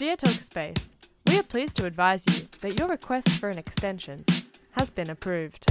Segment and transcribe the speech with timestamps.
[0.00, 0.88] Dear Talkspace,
[1.26, 4.24] we are pleased to advise you that your request for an extension
[4.70, 5.66] has been approved.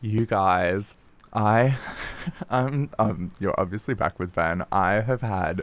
[0.00, 0.94] You guys,
[1.34, 1.76] I,
[2.48, 4.64] um, um, you're obviously back with Ben.
[4.72, 5.60] I have had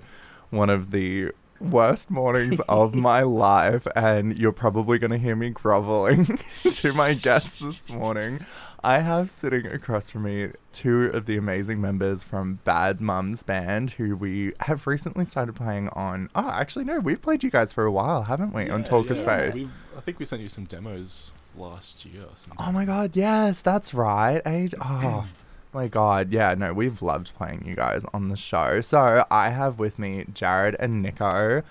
[0.52, 5.50] one of the worst mornings of my life, and you're probably going to hear me
[5.50, 6.25] groveling
[6.64, 8.46] to my guests this morning.
[8.83, 13.92] I have sitting across from me two of the amazing members from Bad Mums Band,
[13.92, 16.30] who we have recently started playing on.
[16.33, 18.69] Oh, actually, no, we've played you guys for a while, haven't we?
[18.69, 19.21] on Yeah, Talker yeah.
[19.21, 19.54] Space.
[19.54, 22.24] We've- I think we sent you some demos last year.
[22.24, 22.57] Or something.
[22.57, 24.41] Oh my god, yes, that's right.
[24.46, 25.25] Age oh
[25.73, 28.82] my god, yeah, no, we've loved playing you guys on the show.
[28.82, 31.64] So I have with me Jared and Nico.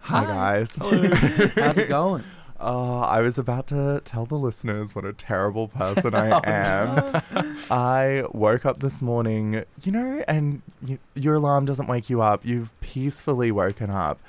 [0.00, 0.76] Hi, guys.
[0.76, 2.22] How's it going?
[2.60, 7.58] Oh, I was about to tell the listeners what a terrible person I oh, am.
[7.70, 12.44] I woke up this morning, you know, and y your alarm doesn't wake you up.
[12.44, 14.20] You've peacefully woken up.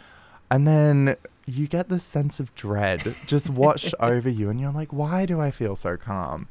[0.49, 4.91] And then you get this sense of dread just wash over you, and you're like,
[4.91, 6.47] why do I feel so calm?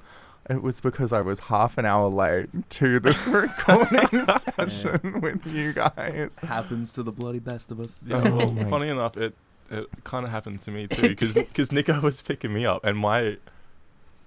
[0.49, 5.73] It was because I was half an hour late to this recording session with you
[5.73, 6.37] guys.
[6.43, 8.01] Happens to the bloody best of us.
[8.07, 9.35] Yeah, Oh well, my funny enough, it
[9.71, 13.37] it kind of happened to me too because Nico was picking me up and my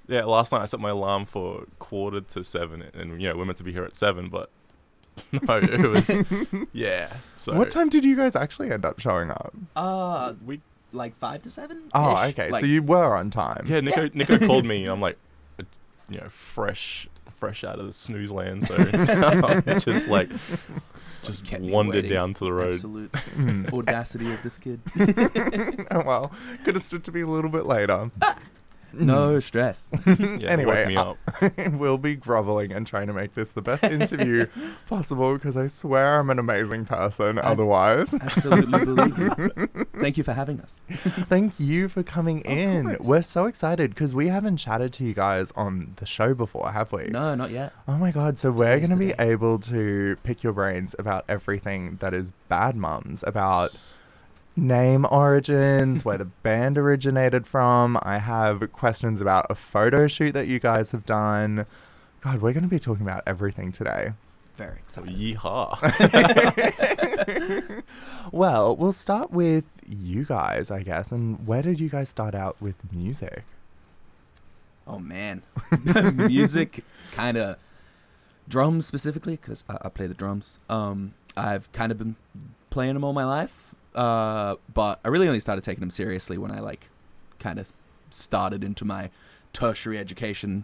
[0.08, 3.46] yeah last night I set my alarm for quarter to seven and you know we're
[3.46, 4.50] meant to be here at seven but
[5.32, 6.22] no it was
[6.74, 9.54] yeah so what time did you guys actually end up showing up?
[9.76, 11.84] Uh, we like five to seven.
[11.94, 12.50] Oh, okay.
[12.52, 13.64] so you were on time.
[13.68, 15.18] yeah Nico Nico called me and I'm like
[16.10, 17.08] you know fresh
[17.40, 18.76] fresh out of the snooze land so
[19.24, 20.30] um, I'm just like
[21.24, 22.12] just kept me wandered waiting.
[22.12, 23.12] down to the road Absolute
[23.74, 24.82] audacity of this kid.
[25.92, 26.32] oh well,
[26.64, 28.10] could have stood to be a little bit later.
[29.00, 29.90] no stress.
[30.06, 31.74] yeah, anyway, woke me up.
[31.80, 34.46] we'll be groveling and trying to make this the best interview
[34.88, 37.38] possible because I swear I'm an amazing person.
[37.40, 39.52] I- otherwise, Absolutely believe you.
[40.00, 40.82] Thank you for having us.
[41.30, 42.86] thank you for coming Of in.
[42.96, 43.08] course.
[43.08, 46.92] We're so excited because we haven't chatted to you guys on the show before, have
[46.92, 47.06] we?
[47.08, 47.74] No, not yet.
[47.88, 49.16] Oh my god, so we're going to be day.
[49.20, 53.76] able to pick your brains about everything that is bad mums, about
[54.60, 57.98] name origins, where the band originated from.
[58.04, 61.66] I have questions about a photo shoot that you guys have done.
[62.22, 64.12] God, we're going to be talking about everything today.
[64.58, 65.38] Very So excited.
[65.38, 67.84] yeehaw.
[68.32, 71.12] well, we'll start with you guys, I guess.
[71.12, 73.44] And where did you guys start out with music?
[74.86, 75.44] Oh man,
[76.16, 76.84] music
[77.14, 77.58] kind of
[78.48, 80.58] drums specifically because I, I play the drums.
[80.68, 82.16] Um, I've kind of been
[82.72, 86.52] playing them all my life, uh, but I really only started taking them seriously when
[86.52, 86.90] I like
[87.40, 87.72] kind of
[88.10, 89.10] started into my
[89.54, 90.64] tertiary education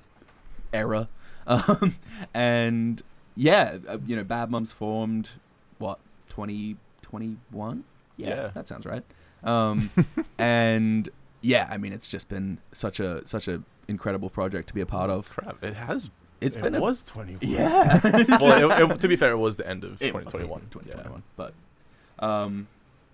[0.74, 1.08] era.
[1.48, 1.96] Um,
[2.34, 3.04] and
[3.36, 5.30] yeah, uh, you know, Bad Mums formed
[5.78, 6.00] what
[6.30, 7.84] 2021?
[8.18, 8.50] Yeah.
[8.54, 9.04] that sounds right.
[9.44, 9.92] Um,
[10.40, 11.08] and
[11.42, 14.86] yeah, I mean, it's just been such a such a incredible project to be a
[14.88, 15.30] part of.
[15.30, 16.10] Crap, it has.
[16.42, 17.40] It's it been a- was 21.
[17.42, 18.00] Yeah.
[18.42, 20.50] well, it, it, to be fair, it was the end of It 2021.
[20.52, 20.94] like Yeah.
[20.94, 21.24] 2021.
[21.38, 21.54] But
[22.26, 22.68] um,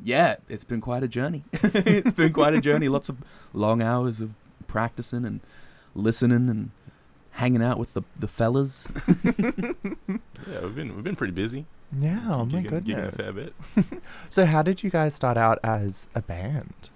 [0.03, 1.43] yeah, it's been quite a journey.
[1.53, 2.89] it's been quite a journey.
[2.89, 3.17] Lots of
[3.53, 4.31] long hours of
[4.67, 5.39] practicing and
[5.95, 6.71] listening and
[7.31, 8.87] hanging out with the the fellas.
[10.49, 11.65] Yeah, we've been we've been pretty busy.
[11.99, 13.15] Yeah, oh my gigging, gigging a goodness.
[13.15, 13.53] fair bit.
[14.31, 16.89] So, how did you guys start out as a band?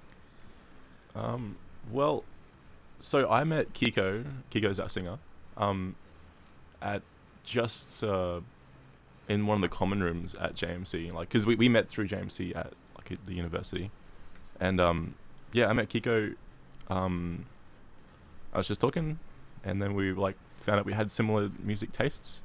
[1.16, 1.57] Um,
[1.91, 2.23] well,
[3.01, 4.25] so I met Kiko.
[4.51, 5.19] Kiko's our singer.
[5.57, 5.95] Um,
[6.81, 7.03] at
[7.43, 8.39] just uh,
[9.29, 12.55] in one of the common rooms at JMC, like because we, we met through JMC
[12.55, 12.73] at
[13.11, 13.91] at the university,
[14.59, 15.16] and um,
[15.51, 16.35] yeah, I met Kiko.
[16.89, 17.45] Um,
[18.53, 19.19] I was just talking,
[19.63, 22.41] and then we like found out we had similar music tastes.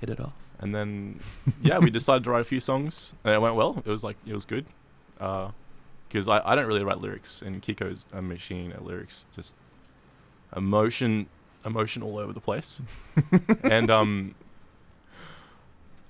[0.00, 0.32] Hit it off.
[0.60, 1.20] and then
[1.62, 3.82] yeah, we decided to write a few songs, and it went well.
[3.84, 4.66] It was like it was good,
[5.14, 9.54] because I, I don't really write lyrics, and Kiko's a machine at lyrics, just
[10.56, 11.26] emotion
[11.64, 12.80] emotion all over the place,
[13.62, 14.34] and um,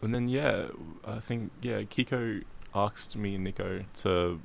[0.03, 0.67] and then yeah,
[1.05, 4.41] I think yeah, Kiko asked me and Nico to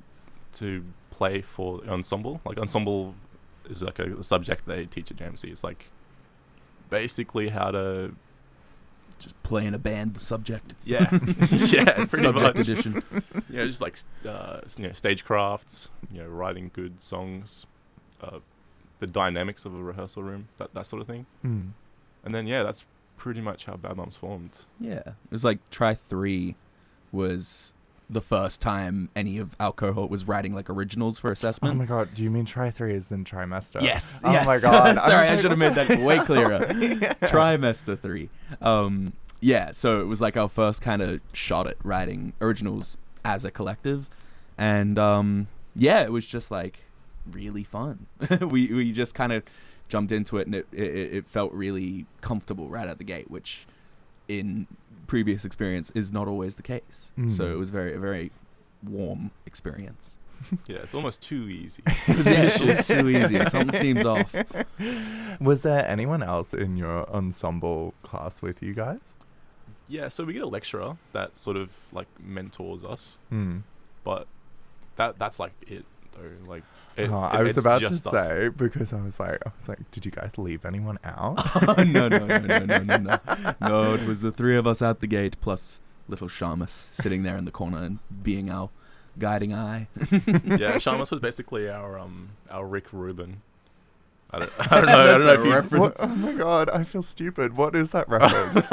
[0.53, 2.41] to play for the ensemble.
[2.45, 3.15] Like ensemble
[3.69, 5.51] is like a, a subject they teach at JMC.
[5.51, 5.89] It's like
[6.89, 8.15] basically how to
[9.19, 10.75] Just play in a band, the subject.
[10.83, 11.09] yeah
[11.51, 12.67] yeah pretty subject much.
[12.69, 13.03] edition.
[13.49, 17.65] you know, just like uh, s- you know, stagecrafts, you know, writing good songs,
[18.21, 18.39] uh,
[18.99, 21.25] the dynamics of a rehearsal room, that that sort of thing.
[21.41, 21.61] Hmm.
[22.23, 22.85] And then yeah, that's
[23.17, 24.65] pretty much how Bad Mums formed.
[24.79, 26.55] Yeah, it was like tri three
[27.11, 27.73] was
[28.13, 31.75] the first time any of our cohort was writing like originals for assessment.
[31.75, 33.81] Oh my god, do you mean tri three is in trimester?
[33.81, 34.21] Yes.
[34.24, 34.45] Oh yes.
[34.45, 35.00] my god.
[35.00, 36.71] Sorry, I, was should have made that way clearer.
[36.74, 37.13] Yeah.
[37.21, 38.30] Trimester three.
[38.62, 39.71] Um, yeah.
[39.71, 44.10] So it was like our first kind of shot at writing originals as a collective,
[44.57, 46.80] and um, yeah, it was just like
[47.30, 48.07] really fun.
[48.42, 49.44] we we just kind of
[49.88, 53.65] jumped into it, and it, it it felt really comfortable right out the gate, which
[54.27, 54.67] in
[55.07, 57.11] previous experience is not always the case.
[57.27, 57.53] So Mm.
[57.53, 58.31] it was very a very
[58.83, 60.19] warm experience.
[60.67, 61.83] Yeah, it's almost too easy.
[61.85, 63.43] yeah, it's too easy.
[63.49, 64.35] Something seems off.
[65.39, 69.13] Was there anyone else in your ensemble class with you guys?
[69.87, 73.59] yeah, so we get a lecturer that sort of like mentors us, Hmm.
[74.03, 74.27] but
[74.95, 76.51] that that's like it though.
[76.51, 76.63] Like
[76.98, 78.25] it, Oh, it- I was about to just us.
[78.25, 81.38] say because I was like, I was like, did you guys leave anyone out?
[81.77, 83.19] no, no, no, no, no, no, no.
[83.62, 87.38] No, it was the three of us out the gate plus little Shamus sitting there
[87.38, 88.69] in the corner and being our
[89.18, 89.88] guiding eye.
[90.12, 93.42] yeah, Shamus was basically our um our Rick Rubin.
[94.31, 95.00] I don't, I don't know.
[95.00, 95.81] I don't know if you reference.
[95.81, 95.95] What?
[96.00, 97.56] Oh my god, I feel stupid.
[97.56, 98.69] What is that reference?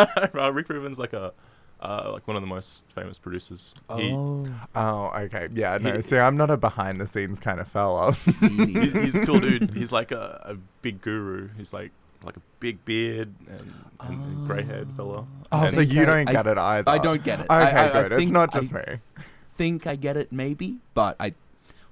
[0.55, 1.33] Rick Rubin's like a
[1.82, 3.75] uh, like one of the most famous producers.
[3.97, 5.49] He, oh, okay.
[5.55, 5.97] Yeah, no.
[5.97, 8.12] He- See, I'm not a behind the scenes kind of fella.
[8.41, 9.71] he's, he's a cool dude.
[9.75, 11.49] He's like a, a big guru.
[11.56, 11.91] He's like
[12.23, 15.27] like a big beard and, and grey haired fella.
[15.53, 16.91] Oh, And so you don't I- get it either.
[16.91, 17.47] I don't get it.
[17.50, 18.12] Okay, I, I, I good.
[18.12, 19.23] it's think not just I me.
[19.56, 21.32] think I get it, maybe, but I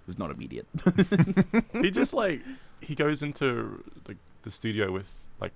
[0.06, 0.66] was not immediate.
[1.72, 2.42] he just like
[2.80, 5.08] he goes into like the studio with
[5.40, 5.52] like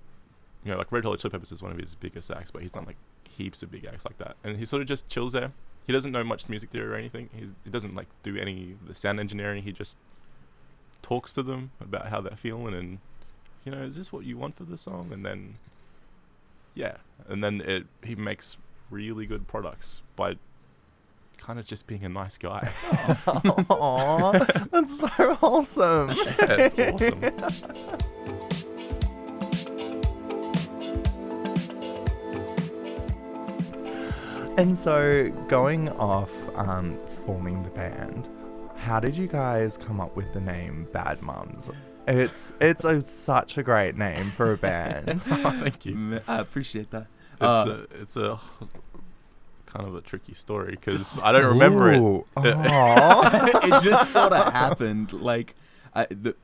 [0.65, 2.71] you know like Red Hot Chili Peppers is one of his biggest acts, but he's
[2.71, 2.97] done like
[3.37, 5.51] heaps of big acts like that, and he sort of just chills there.
[5.85, 7.29] He doesn't know much music theory or anything.
[7.35, 9.63] He's, he doesn't like do any of the sound engineering.
[9.63, 9.97] He just
[11.01, 12.99] talks to them about how they're feeling and
[13.65, 15.55] you know is this what you want for the song, and then
[16.75, 16.97] yeah,
[17.27, 18.57] and then it he makes
[18.89, 20.35] really good products by
[21.37, 22.71] kind of just being a nice guy.
[23.27, 24.31] Aw,
[24.71, 28.59] that's so awesome yeah, it's awesome.
[34.57, 36.95] And so, going off um,
[37.25, 38.27] forming the band,
[38.77, 41.69] how did you guys come up with the name Bad Mums?
[42.07, 45.23] It's it's a, such a great name for a band.
[45.31, 46.19] oh, thank you.
[46.27, 47.07] I appreciate that.
[47.35, 48.39] It's Uh, a it's a
[49.65, 51.97] kind of a tricky story because I don't remember it.
[51.99, 53.49] Ooh, aw.
[53.63, 55.13] it just sort of happened.
[55.13, 55.55] Like
[55.95, 56.35] I, the,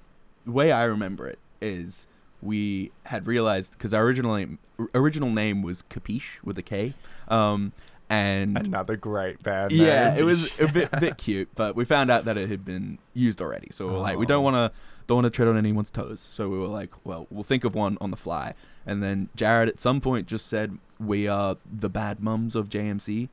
[0.45, 2.07] the way I remember it is
[2.41, 4.57] we had realized because our original name
[4.95, 6.94] original name was Kapiche with a K,
[7.27, 7.73] um,
[8.09, 9.71] and Another great band.
[9.71, 12.97] yeah, it was a bit bit cute, but we found out that it had been
[13.13, 13.67] used already.
[13.71, 14.41] So we were like, we don't Oh.
[14.51, 14.77] want to
[15.07, 16.19] don't want to tread on anyone's toes.
[16.19, 18.53] So we were like, well, we'll think of one on the fly.
[18.85, 23.29] And then Jared at some point just said, we are the bad mums of JMC,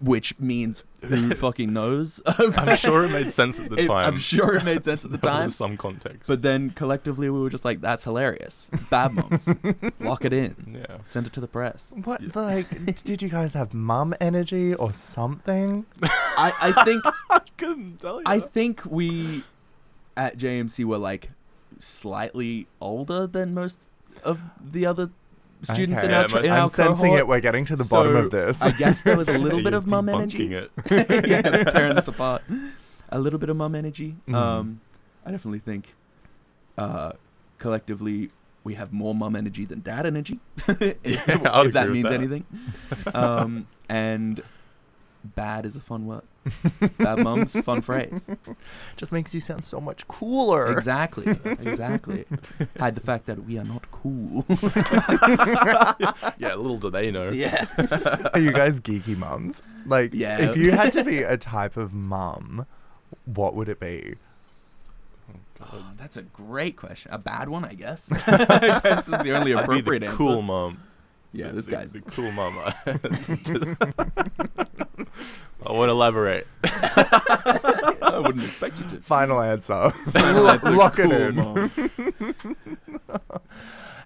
[0.00, 2.20] which means who fucking knows.
[2.26, 4.06] I'm sure it made sense at the It- time.
[4.06, 5.44] I'm sure it made sense at the time.
[5.46, 6.28] was some context.
[6.28, 8.70] But then collectively we were just like, that's hilarious.
[8.90, 9.48] Bad mums,
[10.00, 10.54] Lock it in.
[10.88, 11.92] yeah, Send it to the press.
[12.04, 12.30] What Yeah.
[12.34, 13.02] like?
[13.04, 15.86] did you guys have mum energy or something?
[16.02, 18.24] I, I think I couldn't tell you.
[18.26, 18.52] I that.
[18.52, 19.42] think we
[20.16, 21.30] at JMC were like
[21.78, 23.88] slightly older than most
[24.24, 25.10] of the other
[25.62, 26.34] students in Okay.
[26.34, 27.18] our, Yeah, in I'm our sensing cohort.
[27.20, 27.26] it.
[27.28, 28.62] We're getting to the bottom of this.
[28.62, 30.54] I guess there was a little bit of mum energy.
[30.54, 30.70] It.
[30.90, 32.42] yeah, tearing this apart.
[33.10, 34.16] A little bit of mum energy.
[34.28, 34.34] Mhm.
[34.34, 34.80] Um,
[35.26, 35.94] I definitely think
[36.76, 37.12] uh,
[37.58, 38.30] collectively
[38.64, 40.40] we have more mum energy than dad energy.
[40.68, 42.12] if, Yeah, if that means that.
[42.12, 42.44] anything.
[43.14, 44.40] Um, and
[45.24, 46.22] bad is a fun word.
[46.98, 48.28] Bad mums, fun phrase.
[48.96, 50.70] Just makes you sound so much cooler.
[50.72, 51.26] Exactly.
[51.44, 52.24] Exactly.
[52.78, 54.44] Hide the fact that we are not cool.
[56.38, 57.30] yeah, little do they know.
[57.30, 57.66] yeah.
[58.34, 59.62] Are you guys geeky mums?
[59.86, 60.38] Like, Yeah.
[60.50, 62.66] if you had to be a type of mum,
[63.24, 64.14] what would it be?
[65.60, 67.12] Oh, that's a great question.
[67.12, 68.06] A bad one, I guess.
[68.06, 70.16] this is the only I'd be appropriate the answer.
[70.16, 70.82] cool mum.
[71.32, 71.92] Yeah, The- this the, guy's.
[71.92, 72.56] the cool mum.
[75.66, 76.46] I won't elaborate.
[76.64, 78.96] I wouldn't expect you to.
[79.00, 79.92] Final answer.
[80.06, 81.34] That's a Lock it in.
[81.36, 81.70] mom.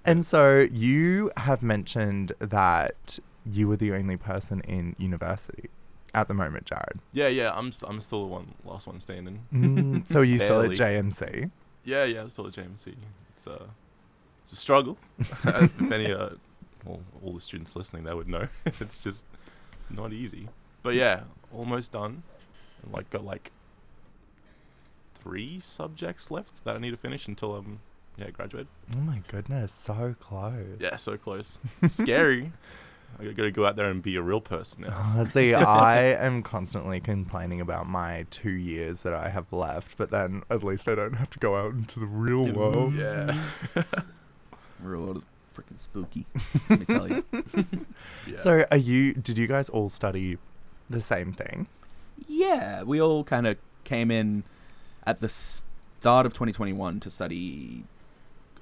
[0.04, 5.71] And so you have mentioned that you were the only person in university
[6.12, 6.99] at the moment, Jared.
[7.12, 7.52] yeah, yeah.
[7.54, 9.47] I'm s- I'm still the one last one standing.
[9.54, 11.02] Mm, so are you still at Barely.
[11.02, 11.50] JMC?
[11.85, 12.23] Yeah, yeah.
[12.23, 12.94] I'm still at JMC.
[13.37, 13.62] It's a
[14.42, 14.99] it's a struggle.
[15.21, 16.30] if any uh,
[16.85, 18.49] well, all the students listening, they would know.
[18.80, 19.25] it's just
[19.88, 20.49] not easy.
[20.82, 21.21] But yeah,
[21.54, 22.23] almost done.
[22.82, 23.50] And like got like
[25.14, 27.80] three subjects left that I need to finish until I'm
[28.16, 28.66] yeah graduate.
[28.94, 30.78] Oh my goodness, so close.
[30.80, 31.59] Yeah, so close.
[31.88, 32.52] Scary.
[33.21, 35.25] I got to go out there and be a real person now.
[35.30, 40.42] See, I am constantly complaining about my two years that I have left, but then
[40.49, 42.94] at least I don't have to go out into the real world.
[42.94, 43.38] Yeah.
[44.82, 46.25] Real world is freaking spooky.
[46.71, 47.25] Let me tell you.
[48.26, 48.37] yeah.
[48.37, 49.12] So, are you?
[49.12, 50.38] Did you guys all study
[50.92, 51.66] the same thing?
[52.28, 54.44] Yeah, we all kind of came in
[55.06, 57.84] at the start of 2021 to study.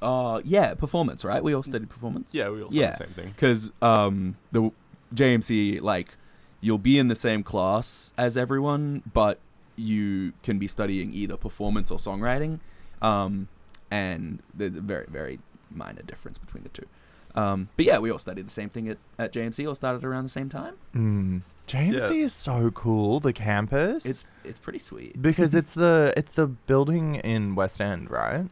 [0.02, 1.42] Uh, yeah, performance, right?
[1.44, 2.34] We all studied performance.
[2.34, 2.92] yeah, we all Yeah.
[2.92, 3.28] the same thing.
[3.28, 4.70] because um, the
[5.14, 6.14] JMC like
[6.62, 9.38] you'll be in the same class as everyone, but
[9.76, 12.60] you can be studying either performance or songwriting,
[13.02, 13.48] um,
[13.90, 15.38] and there's a very very
[15.70, 16.86] minor difference between the two.
[17.34, 19.66] Um, but yeah, we all studied the same thing at, at JMC.
[19.68, 20.74] All started around the same time.
[20.94, 21.42] Mm.
[21.68, 22.24] JMC Yeah.
[22.24, 23.20] is so cool.
[23.20, 24.04] The campus.
[24.04, 25.20] It's it's pretty sweet.
[25.22, 28.46] because it's the it's the building in West End, right?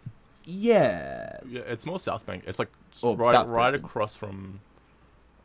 [0.44, 2.44] Yeah, Yeah, it's more South Bank.
[2.46, 3.84] It's like s- Oh, right, South right Brisbane.
[3.86, 4.60] across from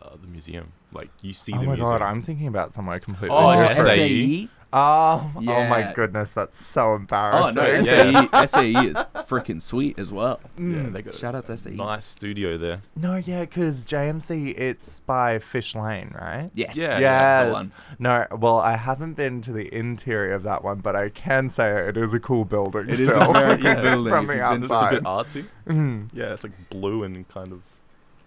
[0.02, 0.72] uh, the museum.
[0.94, 1.90] Like you see oh the my museum.
[1.90, 3.86] god, I'm thinking about somewhere completely Oh, oh.
[3.86, 4.48] SAE?
[4.75, 7.56] Oh, oh my goodness, that's so Oh embarrassing.
[7.56, 8.46] no, Yeah.
[8.46, 8.96] SAE, SAE is
[9.27, 10.39] freaking sweet as well.
[10.58, 10.94] Yeah, Mm.
[10.94, 11.72] they got Shout out to SAE.
[11.75, 12.82] nice studio there.
[12.96, 16.50] No, yeah, because JMC, it's by Fish Lane, right?
[16.56, 16.88] Yes, Yeah.
[16.88, 17.48] that's yes.
[17.48, 17.72] the one.
[18.00, 21.88] No, well, I haven't been to the interior of that one, but I can say
[21.88, 22.89] it is a cool building.
[22.89, 25.46] It is a very good building from the you've been- It's a bit artsy.
[25.68, 26.10] Mm.
[26.13, 27.62] Yeah, it's like blue and kind of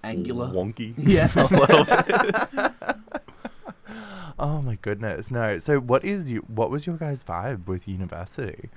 [0.05, 0.47] Angular.
[0.49, 0.95] wonky.
[0.97, 1.27] Yeah.
[4.39, 4.61] a little bit.
[4.61, 5.59] Oh my goodness, no.
[5.59, 6.41] So, what is you?
[6.49, 8.71] What was your guys' vibe with university?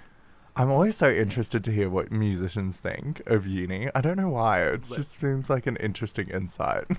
[0.55, 3.89] I'm always so interested to hear what musicians think of uni.
[3.95, 4.63] I don't know why.
[4.63, 6.85] It just seems like an interesting insight.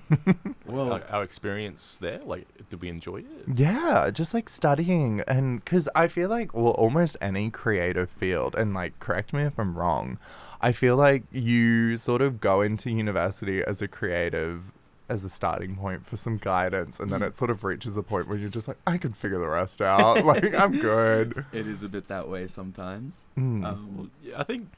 [0.65, 3.45] Well, like our experience there, like, did we enjoy it?
[3.53, 8.73] Yeah, just like studying and cuz I feel like well almost any creative field and
[8.73, 10.17] like correct me if I'm wrong.
[10.61, 14.71] I feel like you sort of go into university as a creative
[15.11, 17.27] as a starting point for some guidance and then Mm.
[17.27, 19.81] it sort of reaches a point where you're just like I can figure the rest
[19.81, 20.23] out.
[20.31, 21.45] like I'm good.
[21.51, 23.25] it is a bit that way sometimes.
[23.37, 23.61] Mm.
[23.61, 24.69] Well, Um, yeah, I think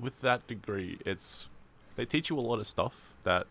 [0.00, 1.48] with that degree, it's
[1.96, 2.94] they teach you a lot of stuff
[3.24, 3.46] that,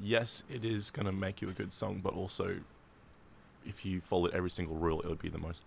[0.00, 2.60] yes, it is gonna make you a good song, but also,
[3.66, 5.64] if you followed every single rule, it would be the most,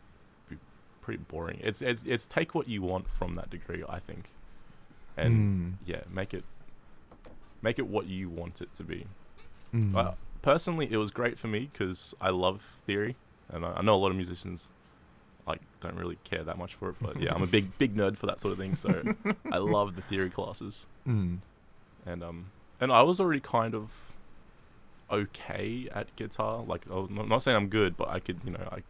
[0.50, 0.58] be
[1.02, 1.60] pretty boring.
[1.64, 4.30] It's it's it's take what you want from that degree, I think,
[5.16, 5.88] and Mm.
[5.88, 6.44] yeah, make it,
[7.62, 9.06] make it what you want it to be.
[9.74, 9.96] Mm.
[9.96, 13.16] Uh, personally, it was great for me because I love theory,
[13.50, 14.68] and I, I know a lot of musicians
[15.48, 16.96] like don't really care that much for it.
[17.02, 19.14] But yeah, I'm a big big nerd for that sort of thing, so
[19.52, 21.40] I love the theory classes, Mm.
[22.06, 22.46] and um,
[22.80, 23.90] and I was already kind of
[25.12, 26.64] okay at guitar.
[26.68, 28.82] Like, I'm not saying I'm good, but I could, you know, I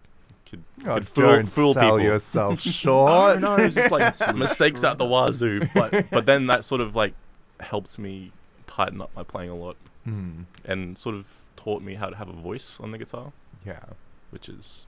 [0.50, 2.02] could, Oh, could fool, don't fool sell people.
[2.02, 3.40] yourself short.
[3.40, 5.62] know, it's just like mistakes out the wazoo.
[5.74, 7.14] But but then that sort of like
[7.60, 8.32] helped me
[8.78, 9.76] tighten up my playing a lot
[10.08, 10.46] Mm.
[10.64, 11.26] and sort of
[11.58, 13.34] taught me how to have a voice on the guitar,
[13.66, 13.84] Yeah.
[14.30, 14.86] which is,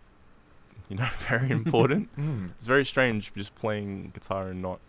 [0.90, 2.04] you know, very important.
[2.18, 2.52] Mm.
[2.58, 4.80] it's very strange just playing guitar and not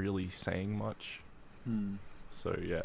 [0.00, 1.20] really saying much.
[1.64, 1.94] hmm.
[2.30, 2.82] So yeah.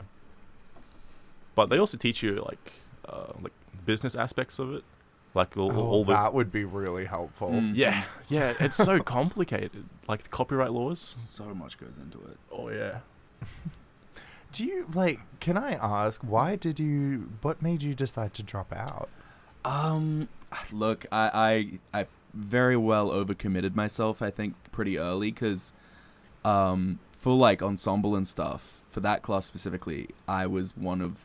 [1.56, 2.74] But they also teach you like
[3.08, 3.52] uh, like
[3.86, 4.84] business aspects of it,
[5.36, 7.50] like all, Oh, all the that would be really helpful.
[7.50, 7.76] Mm.
[7.76, 8.54] yeah yeah.
[8.60, 11.00] It's so complicated, like the copyright laws.
[11.02, 12.38] So much goes into it.
[12.52, 13.00] Oh yeah.
[14.54, 15.20] Do you like?
[15.40, 17.32] Can I ask why did you?
[17.42, 19.10] What made you decide to drop out?
[19.66, 20.30] Um,
[20.72, 24.22] look, I I, I very well overcommitted myself.
[24.22, 25.74] I think pretty early because,
[26.46, 31.18] um, for like ensemble and stuff for that class specifically, I was one of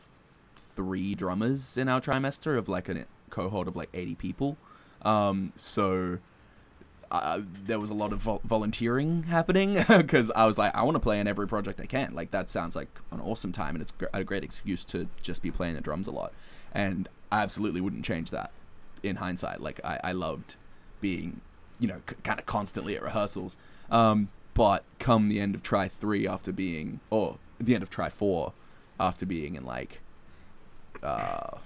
[0.75, 4.57] three drummers in our trimester of like a cohort of like eighty people.
[5.03, 6.17] Um, so.
[7.65, 10.99] There was a lot of vol- volunteering happening because I was like, I want to
[10.99, 12.13] play in every project I can.
[12.13, 15.41] Like that sounds like an awesome time, and it's gr- a great excuse to just
[15.41, 16.33] be playing the drums a lot.
[16.73, 18.51] And I absolutely wouldn't change that
[19.03, 19.61] in hindsight.
[19.61, 20.55] Like I, I loved
[21.01, 21.41] being,
[21.79, 23.57] you know, c- kind of constantly at rehearsals.
[23.89, 28.09] Um, but come the end of tri three, after being, or the end of tri
[28.09, 28.53] four,
[28.99, 30.01] after being in like,
[31.01, 31.57] uh,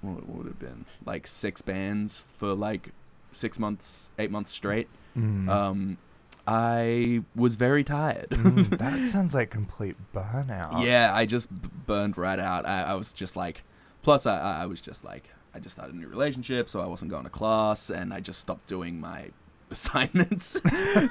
[0.00, 2.90] what would it have been like six bands for like
[3.32, 4.88] six months, eight months straight.
[5.16, 5.48] Mm.
[5.48, 5.98] Um,
[6.46, 8.28] I was very tired.
[8.30, 10.84] Mm, that sounds like complete burnout.
[10.84, 12.66] Yeah, I just b- burned right out.
[12.66, 13.62] I, I was just like,
[14.02, 17.10] plus I, I was just like, I just started a new relationship, so I wasn't
[17.10, 19.30] going to class, and I just stopped doing my
[19.70, 20.60] assignments.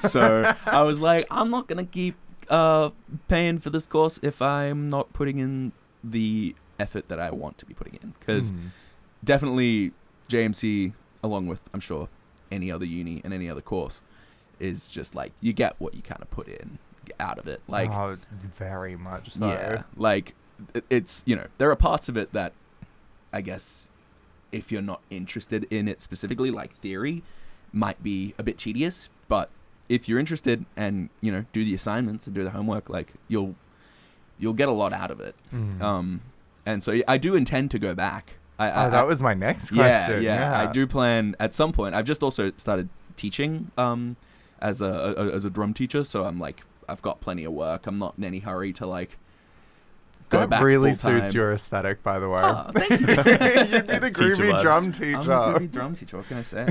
[0.12, 2.16] so I was like, I'm not gonna keep
[2.48, 2.90] uh
[3.28, 5.72] paying for this course if I'm not putting in
[6.04, 8.58] the effort that I want to be putting in, because Mm.
[9.24, 9.92] definitely
[10.28, 12.08] JMC, along with I'm sure
[12.50, 14.02] any other uni and any other course,
[14.60, 16.78] is just like you get what you kind of put in
[17.18, 17.60] out of it.
[17.68, 18.18] Like oh,
[18.56, 19.48] very much so.
[19.48, 20.34] yeah, like
[20.90, 22.52] it's you know there are parts of it that
[23.32, 23.88] I guess
[24.50, 27.22] if you're not interested in it specifically, like theory,
[27.72, 29.08] might be a bit tedious.
[29.28, 29.48] But
[29.88, 33.54] if you're interested and you know do the assignments and do the homework, like you'll
[34.38, 35.34] you'll get a lot out of it.
[35.52, 35.80] Mm.
[35.80, 36.20] Um,
[36.64, 38.34] and so I do intend to go back.
[38.62, 40.22] I, I, oh, that I- was my next yeah, question.
[40.24, 41.94] yeah, I do plan at some point.
[41.94, 44.16] I've just also started teaching um,
[44.60, 47.86] as a, a as a drum teacher, so I'm like I've got plenty of work.
[47.86, 49.18] I'm not in any hurry to like
[50.28, 52.40] go That back really suits your aesthetic, by the way.
[52.42, 52.96] Oh, thank you.
[53.76, 55.18] You'd be the Teacher groovy drum I'm a teacher.
[55.18, 56.16] groovy drum teacher.
[56.16, 56.62] What can I say?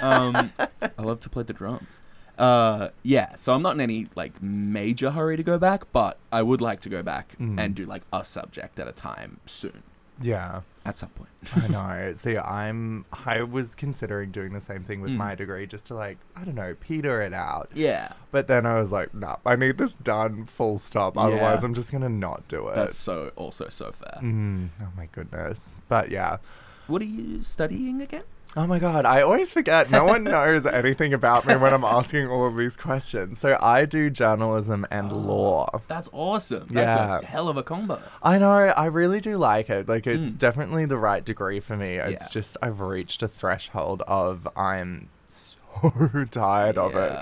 [0.00, 0.50] um,
[0.98, 2.00] I love to play the drums.
[2.36, 6.42] Uh, yeah, so I'm not in any like major hurry to go back, but I
[6.42, 7.60] would like to go back Mm.
[7.60, 9.84] and do like a subject at a time soon,
[10.20, 11.30] Yeah, at some point.
[11.56, 12.12] I know.
[12.14, 13.04] See, I'm.
[13.26, 15.16] I was considering doing the same thing with Mm.
[15.16, 17.70] my degree, just to like, I don't know, peter it out.
[17.74, 21.16] Yeah, But then I was like, nah, I need this done, full stop.
[21.16, 21.66] Otherwise, Yeah.
[21.66, 22.74] I'm just gonna not do it.
[22.74, 24.18] that's so also so fair.
[24.22, 25.72] Mm, oh my goodness.
[25.88, 26.38] But yeah.
[26.86, 28.24] What are you studying again?
[28.56, 29.90] Oh my god, I always forget.
[29.90, 33.38] No one knows anything about me when I'm asking all of these questions.
[33.40, 35.16] So I do journalism and Oh.
[35.16, 35.80] law.
[35.88, 36.68] That's awesome.
[36.70, 37.18] That's Yeah.
[37.18, 38.00] a hell of a combo.
[38.22, 39.88] I know, I really do like it.
[39.88, 40.38] Like it's Mm.
[40.38, 41.96] definitely the right degree for me.
[41.96, 42.28] It's Yeah.
[42.32, 45.58] just I've reached a threshold of I'm so
[46.30, 47.20] tired of it.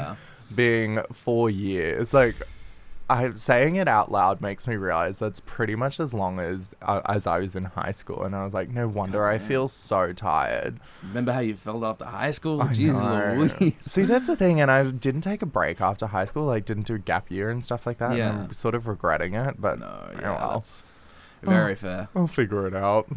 [0.54, 2.12] Being four years.
[2.12, 2.34] Like
[3.12, 7.02] I saying it out loud makes me realize that's pretty much as long as uh,
[7.06, 10.12] as I was in high school, and I was like, no wonder I feel so
[10.12, 10.80] tired.
[11.02, 12.62] Remember how you felt after high school?
[12.62, 13.44] I Jeez know.
[13.60, 13.74] Louise.
[13.80, 16.46] See, that's the thing, and I didn't take a break after high school.
[16.46, 18.10] Like, didn't do a gap year and stuff like that.
[18.12, 18.30] and Yeah.
[18.30, 20.52] I'm sort of regretting it, but no, oh yeah, well.
[20.54, 20.84] that's
[21.42, 22.08] very fair.
[22.14, 23.08] I'll figure it out.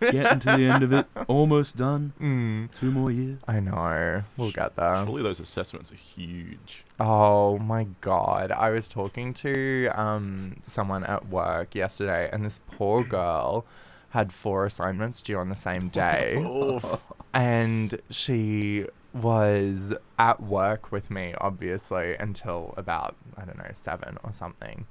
[0.00, 2.12] Getting to the end of it, almost done.
[2.20, 3.38] Mm, Two more years.
[3.46, 4.22] I know.
[4.36, 5.04] We'll get there.
[5.06, 6.84] Surely those assessments are huge.
[7.00, 8.50] Oh my god.
[8.52, 13.64] I was talking to um someone at work yesterday and this poor girl
[14.10, 16.36] had four assignments due on the same day.
[17.34, 24.32] and she was at work with me obviously until about I don't know, 7 or
[24.32, 24.86] something.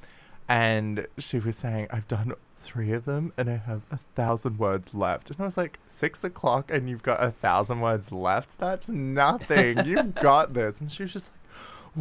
[0.50, 4.94] And she was saying I've done three of them and I have a thousand words
[4.94, 5.30] left.
[5.30, 8.58] And I was like, six o'clock and you've got a thousand words left?
[8.58, 9.80] That's nothing.
[9.86, 10.82] You've got this.
[10.82, 11.38] And she was just like,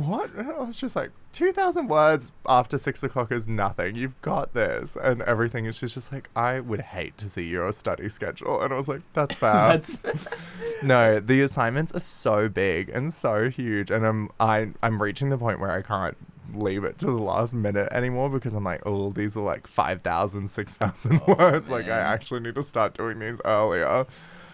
[0.07, 0.35] what?
[0.35, 3.95] And I was just like, 2,000 words after six o'clock is nothing.
[3.95, 4.97] You've got this.
[5.01, 5.67] And everything.
[5.67, 8.61] And she's just like, I would hate to see your study schedule.
[8.61, 9.53] And I was like, that's fair.
[9.53, 9.97] That's
[10.83, 13.91] no, the assignments are so big and so huge.
[13.91, 16.17] And I'm, I, I'm reaching the point where I can't
[16.55, 20.49] leave it to the last minute anymore because I'm like, oh, these are like 5,000,
[20.49, 21.71] 6,000 Oh, words.
[21.71, 24.07] Like, I actually need to start doing these earlier.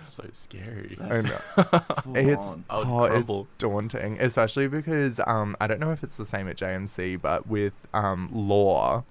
[0.02, 0.98] So scary.
[1.00, 1.80] I That's know.
[2.14, 2.64] It's on.
[2.68, 6.48] I would oh, it's daunting, especially because um, I don't know if it's the same
[6.48, 9.04] at JMC, but with um, law,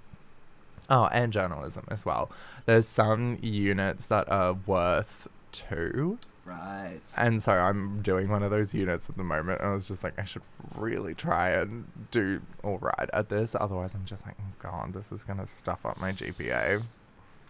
[0.89, 2.29] oh, and journalism as well.
[2.65, 7.01] There's some units that are worth two, right.
[7.17, 9.61] and so I'm doing one of those units at the moment.
[9.61, 10.41] And I was just like, I should
[10.75, 15.11] really try and do all right at this, otherwise I'm just like, oh god, this
[15.11, 16.81] is gonna stuff up my GPA.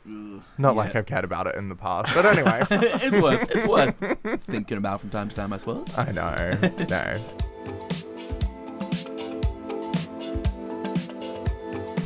[0.07, 0.41] Ugh.
[0.57, 2.63] Not like I've cared about it in the past, but anyway.
[2.71, 3.95] it's worth it's worth
[4.43, 5.97] thinking about from time to time, I suppose.
[5.97, 6.71] I know.
[6.89, 8.00] No.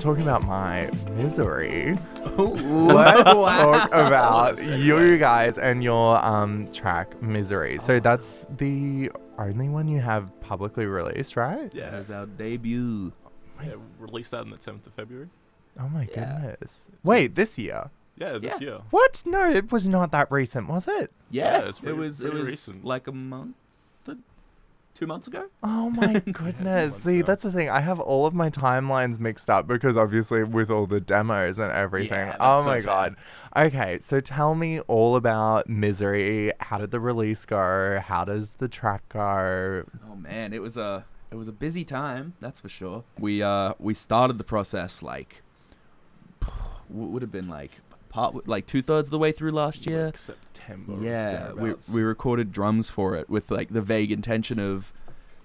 [0.06, 0.88] Talking about my
[1.18, 1.98] misery,
[2.38, 7.80] let's talk about you guys and your um track misery.
[7.80, 11.74] So that's the only one you have publicly released, right?
[11.74, 11.90] Yeah.
[11.90, 13.12] That is our debut.
[13.66, 13.74] yeah.
[14.00, 15.28] Released that on the 10th of February.
[15.80, 16.40] Oh my Yeah.
[16.52, 16.86] goodness.
[17.04, 17.90] Wait, this year?
[18.16, 18.68] Yeah, this Yeah.
[18.68, 18.80] year.
[18.92, 19.24] What?
[19.26, 21.12] No, it was not that recent, was it?
[21.32, 22.86] Yeah, Yeah, it's it pretty- was it pretty was recent.
[22.86, 23.56] like a month,
[24.96, 25.46] two months ago.
[25.62, 26.96] Oh my goodness.
[26.96, 27.26] See, now.
[27.26, 27.70] that's the thing.
[27.70, 31.72] I have all of my timelines mixed up because obviously with all the demos and
[31.72, 32.28] everything.
[32.28, 32.82] Yeah, oh so my fair.
[32.82, 33.16] god.
[33.56, 36.52] Okay, so tell me all about Misery.
[36.60, 38.00] How did the release go?
[38.04, 39.84] How does the track go?
[40.10, 43.04] Oh man, it was a it was a busy time, that's for sure.
[43.20, 45.44] We uh we started the process like
[46.90, 47.72] would have been like
[48.16, 50.06] part like two thirds of the way through last year.
[50.06, 50.96] Like September.
[51.02, 54.94] Yeah, we we recorded drums for it with like the vague intention of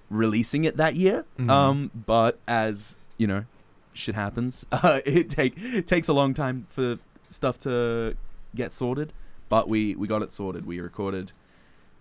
[0.08, 1.24] releasing it that year.
[1.36, 1.50] Mhm.
[1.50, 3.44] Um, but as you know,
[3.92, 4.64] shit happens.
[4.72, 8.14] Uh, it take it takes a long time for stuff to
[8.54, 9.12] get sorted.
[9.48, 10.64] But we we got it sorted.
[10.64, 11.32] We recorded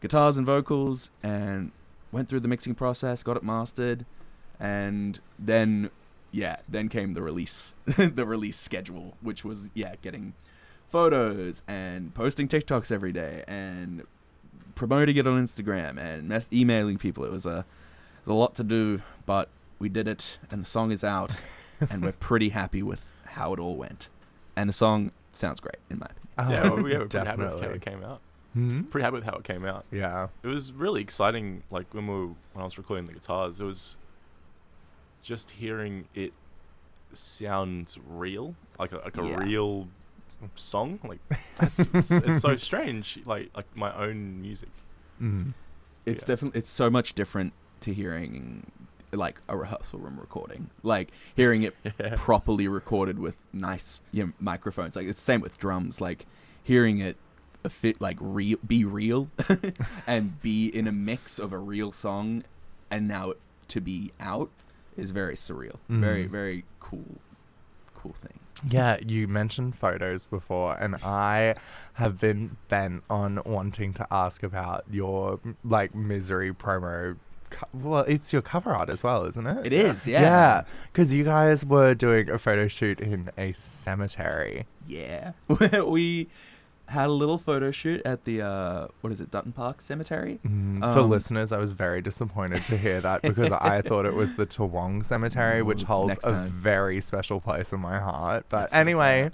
[0.02, 1.72] guitars and vocals and
[2.12, 4.06] went through the mixing process, got it mastered,
[4.60, 5.90] and then
[6.32, 10.34] yeah, then came the release, the release schedule, which was yeah, getting
[10.90, 14.04] photos and posting TikToks every day and
[14.76, 17.24] promoting it on Instagram and mess- emailing people.
[17.26, 17.66] It was a,
[18.26, 19.50] a lot to do, but
[19.80, 21.36] we did it, and the song is out,
[21.90, 24.10] and we're pretty happy with how it all went.
[24.56, 26.20] And the song sounds great in my opinion.
[26.38, 28.22] Oh, yeah, well, we were pretty happy with how it came out.
[28.54, 28.82] Hmm?
[28.84, 29.86] Pretty happy with how it came out.
[29.92, 30.30] Yeah.
[30.42, 31.64] It was really exciting.
[31.70, 33.96] Like when we were, when I was recording the guitars, it was
[35.22, 36.34] just hearing it
[37.14, 39.38] sound real, like a, like a Yeah.
[39.44, 39.88] real
[40.56, 41.00] song.
[41.04, 41.20] Like
[41.60, 43.20] that's it's, it's so strange.
[43.26, 44.70] Like like my own music.
[45.22, 45.54] Mm.
[46.06, 46.28] It's Yeah.
[46.28, 48.72] definitely it's so much different to hearing
[49.12, 50.70] like a rehearsal room recording.
[50.84, 52.14] Like hearing it Yeah.
[52.16, 54.96] properly recorded with nice you know, microphones.
[54.96, 56.00] Like it's the same with drums.
[56.02, 56.26] Like
[56.64, 57.18] hearing it
[57.64, 59.30] a fit like real be real
[60.08, 62.44] and be in a mix of a real song
[62.90, 64.50] and now it to be out
[64.96, 65.76] is very surreal.
[65.90, 66.30] Very Mhm.
[66.30, 67.18] very cool
[67.96, 68.40] cool thing.
[68.68, 71.56] Yeah, you mentioned photos before, and I
[71.94, 77.18] have been bent on wanting to ask about your like misery promo.
[77.50, 79.68] Co- well, it's your cover art as well, isn't it?
[79.68, 80.22] It is, yeah.
[80.22, 84.66] Yeah, because you guys were doing a photo shoot in a cemetery.
[84.88, 85.32] Yeah.
[85.86, 86.28] we
[86.90, 90.40] had a little photo shoot at the uh what is it, Dutton Park Cemetery?
[90.46, 94.14] Mm, For Um, listeners, I was very disappointed to hear that because I thought it
[94.16, 96.52] was the Toowong Cemetery, which holds a time.
[96.52, 98.46] very special place in my heart.
[98.50, 99.32] But That's so anyway,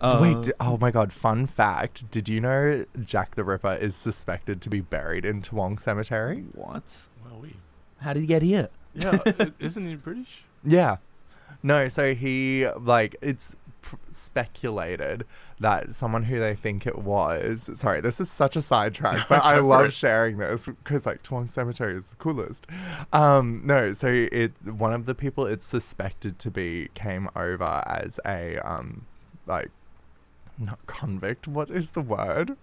[0.00, 2.10] Uh, wait, oh my god, fun fact.
[2.10, 6.44] Did you know Jack the Ripper is suspected to be buried in Toowong Cemetery?
[6.52, 7.06] what?
[7.24, 7.56] Well, we.
[8.00, 8.68] How did he get here?
[8.94, 9.18] Yeah,
[9.58, 10.44] isn't he British?
[10.64, 10.96] Yeah.
[11.62, 13.56] No, so he, like, it's
[13.86, 15.24] pr- speculated
[15.60, 17.70] that someone who they think it was.
[17.74, 21.94] Sorry, this is such a sidetrack, but I love sharing this because, like, Toowong Cemetery
[21.94, 22.66] is the coolest.
[23.12, 28.18] Um, no, so it one of the people it's suspected to be came over as
[28.26, 29.06] a, um,
[29.46, 29.70] like,
[30.58, 31.46] not convict.
[31.46, 32.56] What is the word?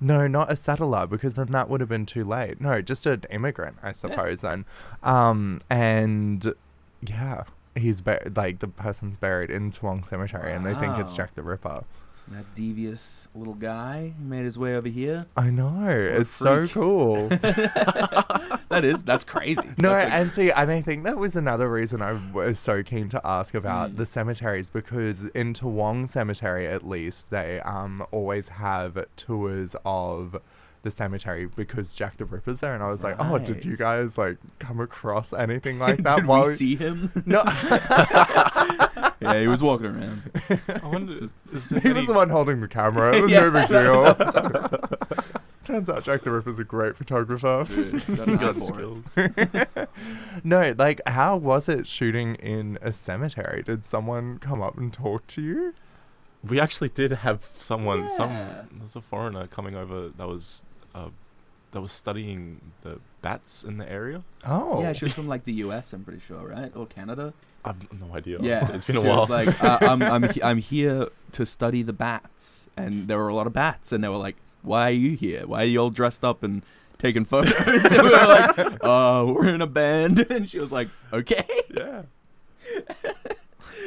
[0.00, 2.60] No, not a settler, because then that would have been too late.
[2.60, 4.40] No, just an immigrant, I suppose.
[4.40, 4.64] Then,
[5.02, 6.54] um, and
[7.02, 11.16] yeah, he's bur- like the person's buried in Toowong Cemetery, and they think it's Wow.
[11.16, 11.84] Jack the Ripper.
[12.28, 15.26] That devious little guy made his way over here.
[15.36, 16.70] I know, it's so freak.
[16.72, 17.28] cool.
[17.88, 19.60] that is that's crazy.
[19.78, 22.82] No, That's like- and see, and I think that was another reason I was so
[22.82, 23.96] keen to ask about Mm.
[23.96, 30.40] the cemeteries because in Toowong Cemetery, at least, they um always have tours of
[30.82, 34.18] the cemetery because Jack the Ripper's there, and I was like, oh, did you guys
[34.18, 36.16] like come across anything like that?
[36.16, 37.10] did while we see him?
[37.26, 37.42] No,
[39.20, 40.22] yeah, he was walking around.
[40.82, 41.16] I wonder.
[41.16, 43.16] is, is there he any- was the one holding the camera.
[43.16, 44.78] It was Yeah, no big deal.
[45.64, 47.64] Turns out Jack the Ripper's a great photographer.
[47.68, 48.80] Dude, he's got an eye Got for
[49.16, 49.32] it.
[49.38, 50.44] skills.
[50.44, 53.62] no, like, how was it shooting in a cemetery?
[53.62, 55.74] Did someone come up and talk to you?
[56.44, 58.08] We actually did have someone.
[58.08, 58.32] Some
[58.72, 61.08] there's a foreigner coming over that was uh,
[61.72, 64.22] that was studying the bats in the area.
[64.46, 65.92] Oh, Yeah, she was from like the U.S.
[65.92, 67.32] I'm pretty sure, right, or Canada.
[67.64, 68.38] I've no idea.
[68.40, 69.20] Yeah, it's been a she while.
[69.26, 73.28] Was like, uh, I'm, I'm, he- I'm here to study the bats, and there were
[73.28, 75.46] a lot of bats, and they were like, "Why are you here?
[75.46, 76.62] Why are you all dressed up and
[76.98, 80.88] taking photos?" and we were like, "Uh, we're in a band," and she was like,
[81.12, 81.44] "Okay."
[81.76, 82.02] yeah.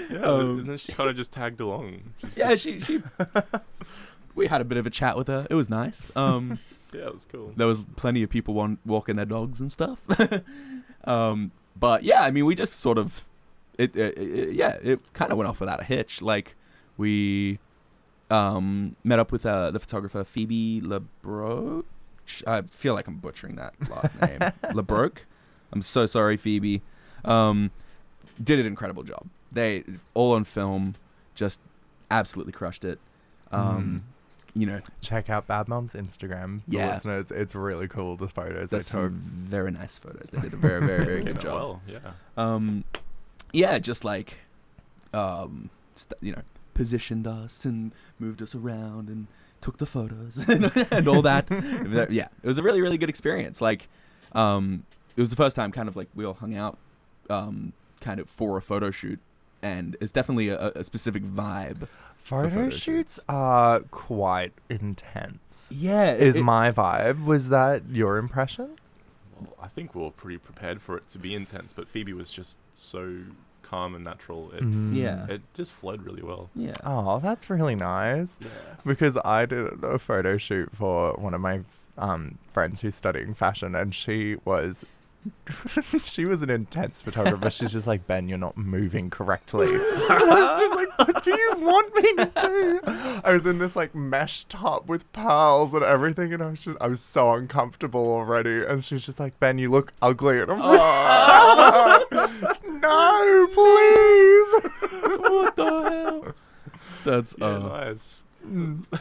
[0.09, 2.13] yeah, Um, and then she kind of just tagged along.
[2.19, 3.03] She's Yeah, just- she, she.
[4.35, 5.47] we had a bit of a chat with her.
[5.49, 6.09] It was nice.
[6.15, 6.59] Um,
[6.95, 7.53] yeah, it was cool.
[7.55, 10.01] there was plenty of people wan- walking their dogs and stuff.
[11.05, 13.27] um, but yeah, I mean, we just sort of,
[13.77, 16.21] it, it, it yeah, it kind of went off without a hitch.
[16.21, 16.55] Like
[16.97, 17.59] we
[18.29, 21.83] um, met up with uh, the photographer Phoebe LeBroch.
[22.47, 24.39] I feel like I'm butchering that last name.
[24.73, 25.17] LeBroch.
[25.71, 26.81] I'm so sorry, Phoebe.
[27.23, 27.71] Um,
[28.41, 29.27] did an incredible job.
[29.51, 30.95] They all on film,
[31.35, 31.59] just
[32.09, 32.99] absolutely crushed it.
[33.51, 34.03] Um,
[34.57, 36.93] You know, check out Bad Mums' Instagram, for Yeah.
[36.93, 37.29] listeners.
[37.29, 39.11] It's really cool the photos There's they some took.
[39.11, 40.29] very nice photos.
[40.31, 41.55] They did a very, very, very good job.
[41.55, 41.99] Well, yeah.
[42.37, 42.85] Um,
[43.51, 44.35] yeah, just like,
[45.13, 46.41] um, st- you know,
[46.73, 49.27] positioned us and moved us around and
[49.61, 51.47] took the photos and all that.
[51.49, 53.59] That- yeah, it was a really, really good experience.
[53.61, 53.89] Like,
[54.33, 54.83] um,
[55.17, 56.77] it was the first time kind of like we all hung out,
[57.29, 59.19] um, kind of for a photo shoot,
[59.65, 61.87] and it's definitely a, a specific vibe.
[62.17, 63.19] Photo, photo shoots shoots.
[63.29, 65.69] are quite intense.
[65.71, 67.25] Yeah, Is my vibe.
[67.25, 68.77] Was that your impression?
[69.39, 72.31] Well, I think we were pretty prepared for it to be intense, but Phoebe was
[72.31, 73.17] just so
[73.61, 74.51] calm and natural.
[74.51, 74.95] It, Mm.
[74.95, 75.25] Yeah.
[75.27, 76.49] it just flowed really well.
[76.55, 76.73] yeah.
[76.83, 78.37] Oh, that's really nice.
[78.39, 78.47] Yeah.
[78.85, 81.61] Because I did a photo shoot for one of my
[81.97, 84.83] um, friends who's studying fashion, and she was.
[86.05, 87.49] she was an intense photographer.
[87.49, 89.67] She's just like, Ben, you're not moving correctly.
[89.71, 92.79] I was just like, what do you want me to do?
[93.23, 96.77] I was in this like mesh top with pearls and everything, and I was just,
[96.81, 98.63] I was so uncomfortable already.
[98.65, 100.39] And she's just like, Ben, you look ugly.
[100.41, 102.09] And I'm like,
[102.67, 104.71] no, please.
[105.29, 106.33] what the hell?
[107.03, 108.23] That's Yeah, uh, nice.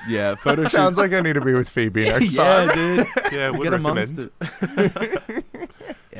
[0.09, 0.35] yeah.
[0.37, 2.69] Photo Sounds like I need to be with Phoebe next yeah, time.
[2.69, 3.33] Yeah, dude.
[3.33, 5.35] Yeah, would Get amongst recommend.
[5.37, 5.45] it.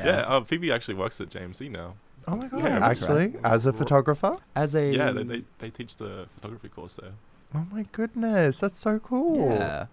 [0.05, 1.95] Yeah, uh, Phoebe actually works at JMC now.
[2.27, 2.59] Oh my god!
[2.63, 3.39] Yeah, Actually, right.
[3.45, 4.37] as a photographer.
[4.55, 7.11] As a Yeah, they, they they teach the photography course there.
[7.53, 9.49] Oh my goodness, that's so cool.
[9.51, 9.85] yeah.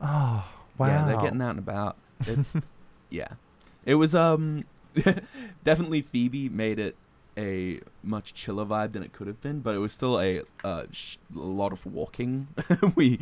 [0.00, 0.44] Oh
[0.78, 0.86] wow.
[0.86, 1.96] Yeah, they're getting out and about.
[2.26, 2.56] It's
[3.10, 3.28] yeah.
[3.84, 4.64] It was um
[5.64, 6.96] definitely Phoebe made it
[7.38, 10.84] a much chiller vibe than it could have been, but it was still a uh,
[10.90, 12.48] sh- a lot of walking.
[12.94, 13.18] we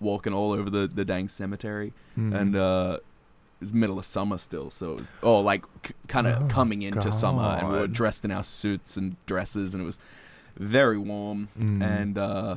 [0.00, 2.34] walking all over the the dang cemetery, Mm.
[2.40, 3.04] and uh, it
[3.60, 6.82] was middle of summer still, so it was oh like c- kind of Oh, coming
[6.82, 9.98] into summer, and we were dressed in our suits and dresses, and it was
[10.56, 11.82] very warm Mm.
[11.82, 12.56] and uh,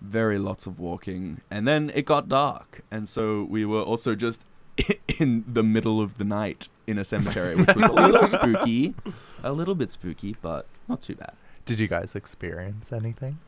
[0.00, 1.40] very lots of walking.
[1.50, 4.44] And then it got dark, and so we were also just
[5.18, 8.94] in the middle of the night in a cemetery, which was a little spooky,
[9.42, 11.32] a little bit spooky, but not too bad.
[11.64, 13.38] Did you guys experience anything?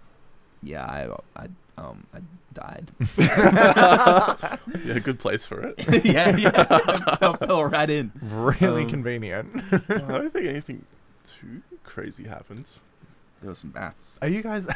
[0.62, 1.08] Yeah, I,
[1.44, 1.48] I,
[1.78, 2.18] um, I
[2.52, 2.90] died.
[4.84, 6.04] Yeah, good place for it.
[6.04, 8.12] yeah, yeah, fell, fell right in.
[8.22, 9.62] Really Um, convenient.
[9.72, 10.84] I don't think anything
[11.26, 12.80] too crazy happens.
[13.40, 14.18] There were some bats.
[14.22, 14.66] Are you guys?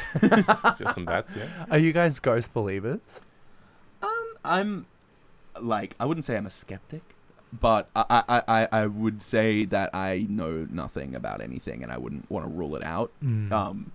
[0.79, 1.47] Just some bats, yeah.
[1.71, 3.21] Are you guys ghost believers?
[4.01, 4.85] Um, I'm
[5.59, 7.01] like I wouldn't say I'm a skeptic,
[7.51, 11.97] but I I, I, I would say that I know nothing about anything, and I
[11.97, 13.11] wouldn't want to rule it out.
[13.23, 13.51] Mm.
[13.51, 13.91] Um,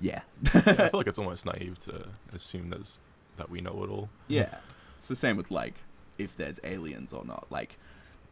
[0.00, 0.50] yeah, yeah.
[0.54, 3.00] I feel like it's almost naive to assume there's
[3.36, 4.08] that we know it all.
[4.28, 4.54] yeah.
[4.96, 5.74] It's the same with like
[6.18, 7.46] if there's aliens or not.
[7.50, 7.78] Like,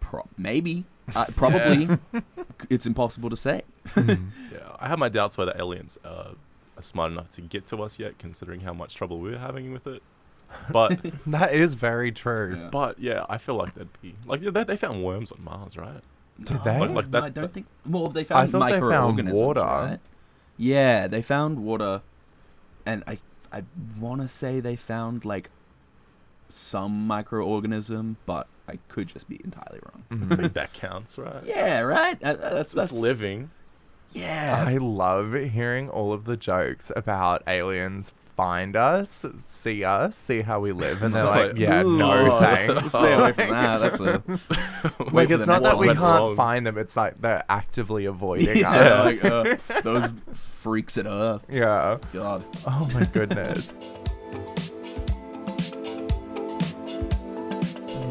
[0.01, 1.89] pro- maybe, uh, probably.
[2.69, 3.63] It's impossible to say.
[3.91, 4.31] Mm.
[4.53, 6.33] Yeah, I have my doubts whether aliens uh,
[6.77, 9.87] are smart enough to get to us yet, considering how much trouble we're having with
[9.87, 10.03] it.
[10.73, 12.57] But that is very true.
[12.59, 12.69] Yeah.
[12.71, 16.01] but yeah, I feel like they'd be like they, they found worms on Mars, right?
[16.43, 16.81] Did they?
[16.81, 17.67] Like- like No, I don't think.
[17.87, 18.83] Well, they found I thought they found
[19.17, 19.61] microorganisms, water.
[19.61, 19.99] right?
[20.57, 22.03] Yeah, they found water,
[22.85, 23.19] and I
[23.53, 23.65] I
[24.01, 25.51] want to say they found like
[26.49, 30.05] some microorganism, but I could just be entirely wrong.
[30.11, 30.37] I Mhm.
[30.37, 31.45] think that counts, right?
[31.45, 32.23] Yeah, right.
[32.23, 33.51] Uh, uh, that's That's that's living.
[34.13, 40.43] Yeah, I love hearing all of the jokes about aliens find us, see us, see
[40.43, 43.79] how we live, and they're like, Like, "Yeah, no Ooh, thanks." Stay away from that.
[43.79, 44.23] That's a
[45.13, 45.97] like it's not that we one.
[45.97, 46.37] can't Wrong.
[46.37, 49.05] find them; it's like they're actively avoiding yeah, us.
[49.07, 51.45] like uh, those freaks at Earth.
[51.51, 51.99] yeah.
[52.13, 52.45] God.
[52.67, 53.73] Oh my goodness.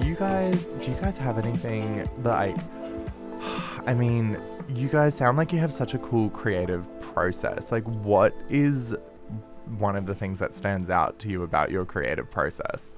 [0.04, 2.56] you guys, do you guys have anything that like?
[3.88, 4.38] I mean,
[4.70, 7.72] you guys sound like you have such a cool creative process.
[7.72, 8.96] Like, what is
[9.68, 12.90] one of the things that stands out to you about your creative process?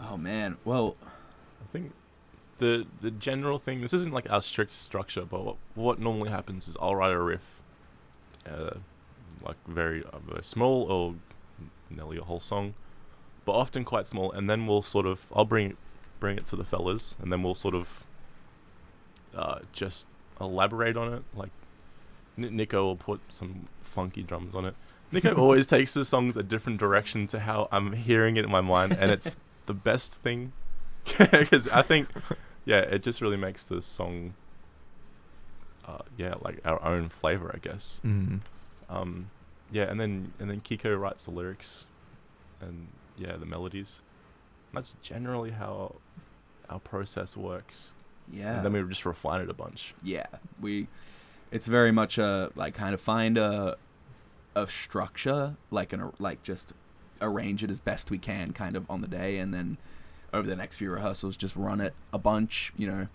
[0.00, 0.56] Oh man.
[0.64, 0.96] Well,
[1.62, 1.92] I think
[2.58, 3.80] the the general thing.
[3.80, 7.20] This isn't like our strict structure, but what what normally happens is I'll write a
[7.20, 7.60] riff,
[8.48, 8.74] uh,
[9.42, 11.14] like very uh, very small or
[11.90, 12.74] nearly a whole song,
[13.44, 15.76] but often quite small, and then we'll sort of I'll bring
[16.20, 18.04] bring it to the fellas, and then we'll sort of
[19.34, 20.06] uh, just
[20.40, 21.22] elaborate on it.
[21.34, 21.50] Like
[22.36, 24.74] N- Nico will put some funky drums on it.
[25.12, 28.60] Nico always takes the songs a different direction to how I'm hearing it in my
[28.60, 30.52] mind, and it's the best thing
[31.18, 32.08] because I think,
[32.64, 34.34] yeah, it just really makes the song,
[35.86, 38.00] uh, yeah, like our own flavor, I guess.
[38.04, 38.40] Mm.
[38.90, 39.30] Um,
[39.70, 41.86] yeah, and then and then Kiko writes the lyrics,
[42.60, 44.02] and yeah, the melodies.
[44.74, 45.94] That's generally how
[46.68, 47.92] our process works.
[48.30, 48.56] yeah.
[48.56, 49.94] And then we just refine it a bunch.
[50.02, 50.26] yeah
[50.60, 50.86] we
[51.50, 53.76] it's very much a like kind of find a
[54.62, 56.72] a structure like an like just
[57.20, 59.76] arrange it as best we can kind of on the day and then
[60.32, 63.06] over the next few rehearsals just run it a bunch you know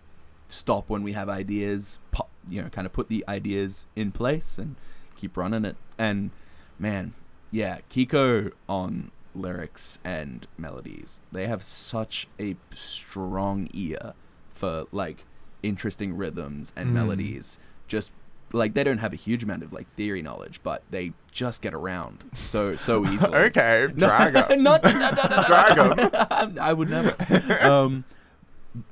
[0.47, 4.57] stop when we have ideas pop, you know kind of put the ideas in place
[4.57, 4.75] and
[5.15, 5.75] keep running it.
[5.97, 6.31] And
[6.77, 7.13] man
[7.51, 11.21] yeah kiko on lyrics and melodies.
[11.31, 14.13] They have such a strong ear
[14.49, 15.25] for like
[15.63, 16.93] interesting rhythms and Mm.
[16.93, 17.57] melodies.
[17.87, 18.11] Just
[18.53, 21.73] like they don't have a huge amount of like theory knowledge but they just get
[21.73, 26.61] around so so easily Okay, no, drag not, no, no, no, no, no.
[26.61, 27.15] I would never.
[27.61, 28.05] Um,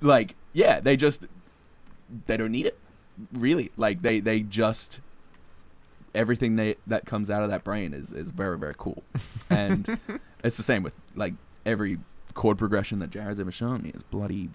[0.01, 1.27] like, yeah, they just
[2.27, 2.77] they don't need it,
[3.31, 3.71] really.
[3.77, 4.99] Like, they they just
[6.13, 9.03] everything they that comes out of that brain is is very very cool,
[9.49, 9.97] and
[10.43, 11.33] it's the same with like
[11.65, 11.99] every
[12.33, 14.49] chord progression that Jared's ever shown me is bloody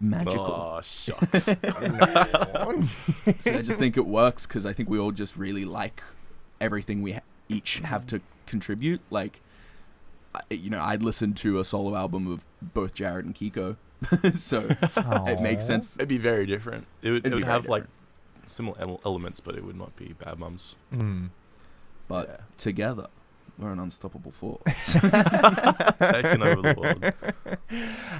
[0.00, 0.44] magical.
[0.44, 1.46] Oh shucks.
[3.40, 6.02] So I just think it works because I think we all just really like
[6.60, 9.00] everything we ha- each have to contribute.
[9.10, 9.40] Like,
[10.34, 13.76] I- you know, I'd listen to a solo album of both Jared and Kiko,
[14.34, 15.96] so it makes sense.
[15.96, 16.86] It'd be very different.
[17.02, 17.84] It would, It'd it be would very have like
[18.46, 20.76] similar elements, but it would not be Bad Mums.
[20.94, 21.30] Mm.
[22.08, 22.36] But Yeah.
[22.56, 23.06] together,
[23.58, 24.92] we're an unstoppable force.
[24.94, 27.12] Taking over the world.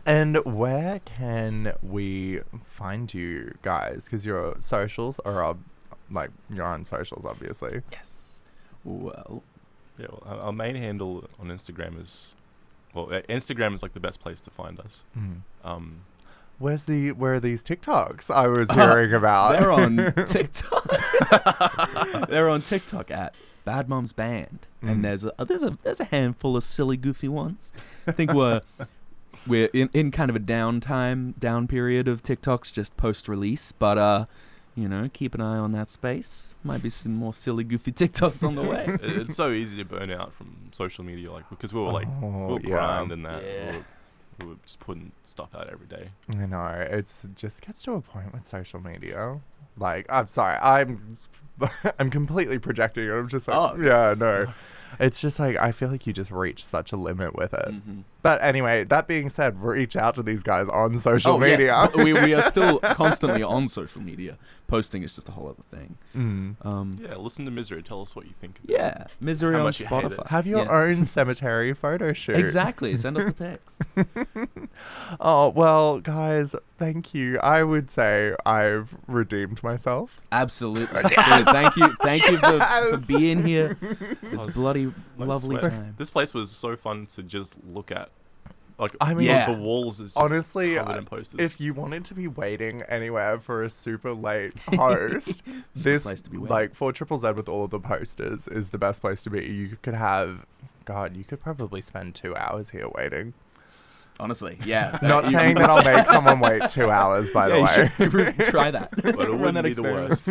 [0.05, 4.05] And where can we find you guys?
[4.05, 5.63] Because your socials are ob-
[6.11, 7.83] like you're on socials, obviously.
[7.93, 8.43] yes.
[8.85, 9.43] Well,
[9.99, 12.35] Yeah, well, our- our main handle on Instagram is,
[12.95, 15.03] well, uh, Instagram is like the best place to find us.
[15.17, 15.41] Mm.
[15.65, 16.01] Um,
[16.61, 19.53] Where's the where are these TikToks I was hearing about?
[19.53, 19.97] they're on
[20.27, 21.88] TikTok.
[22.29, 24.91] They're on TikTok at Bad Mums Band, Mm.
[24.91, 27.73] and there's a there's a there's a handful of silly, goofy ones.
[28.07, 28.61] I think we're
[29.47, 33.99] we're in, in kind of a downtime, down period of TikToks just post release, but
[33.99, 34.25] uh,
[34.75, 36.55] you know, keep an eye on that space.
[36.65, 38.87] Might be some more silly, goofy TikToks on the way.
[39.03, 42.27] it's so easy to burn out from social media, like because we were like we
[42.29, 42.69] Oh, were yeah.
[42.69, 43.43] grind and that.
[43.45, 43.71] Yeah.
[43.73, 43.85] We, were,
[44.41, 46.11] we were just putting stuff out every day.
[46.31, 49.41] I know it's just gets to a point with social media.
[49.79, 51.19] Like, I'm sorry, I'm
[51.99, 53.11] I'm completely projecting.
[53.11, 53.77] I'm just like, Oh.
[53.81, 54.53] yeah, no.
[55.01, 57.69] It's just like I feel like you just reach such a limit with it.
[57.69, 58.03] Mhm.
[58.29, 61.69] But anyway, that being said, reach out to these guys on social oh media.
[61.69, 64.37] yes, we we are still constantly on social media.
[64.67, 65.97] Posting is just a whole other thing.
[66.15, 66.67] Mm.
[66.67, 67.83] Um, Yeah, listen to Misery.
[67.83, 68.59] Tell us what you think.
[68.59, 68.73] Of it.
[68.73, 70.13] yeah, misery How on much you hate it.
[70.13, 70.27] Spotify.
[70.27, 70.71] Have your Yeah.
[70.83, 72.37] own cemetery photo shoot.
[72.37, 72.95] Exactly.
[72.99, 73.79] Send us the pics.
[75.21, 77.39] Oh well, guys, thank you.
[77.41, 80.21] I would say I've redeemed myself.
[80.33, 81.03] Absolutely.
[81.03, 81.13] Dude,
[81.47, 81.89] thank you.
[82.03, 83.01] Thank you for, Yes.
[83.01, 83.77] for being here.
[84.23, 85.71] It's was- bloody I lovely swear.
[85.71, 85.95] time.
[85.97, 88.11] This place was so fun to just look at.
[88.79, 89.53] Like, I mean- Yeah.
[89.53, 91.41] the walls is just Honestly, covered in posters.
[91.41, 95.43] if you wanted to be waiting anywhere for a super late host,
[95.75, 98.79] this place to be like for triple Z with all of the posters is the
[98.79, 99.45] best place to be.
[99.45, 100.47] You could have,
[100.85, 103.35] God, you could probably spend two hours here waiting.
[104.21, 104.99] Honestly, yeah.
[105.03, 108.35] Not you- saying that I'll make someone wait two hours, by yeah, the you way.
[108.37, 108.91] should try that.
[108.91, 110.27] but it wouldn't that be the worst.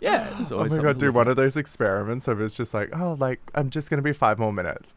[0.00, 0.28] Yeah.
[0.40, 2.96] It's Oh always my something god, do one of those experiments of it's just like,
[2.96, 4.94] oh, like I'm just gonna be five more minutes,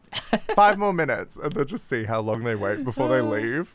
[0.54, 3.74] five more minutes, and then just see how long they wait before they leave.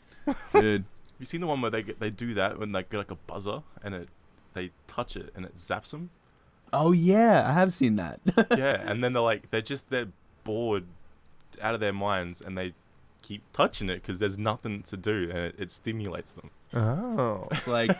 [0.52, 0.82] Dude.
[0.82, 3.10] Have you seen the one where they get, they do that when they get like
[3.10, 4.08] a buzzer and it
[4.54, 6.10] they touch it and it zaps them?
[6.72, 8.18] Oh yeah, I have seen that.
[8.50, 10.08] yeah, and then they're like they're just they're
[10.42, 10.84] bored
[11.62, 12.72] out of their minds and they
[13.26, 16.50] keep touching it because there's nothing to do and it, it stimulates them.
[16.74, 17.96] Oh, It's like,